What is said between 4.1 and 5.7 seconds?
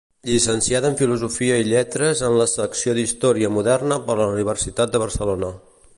la Universitat de Barcelona.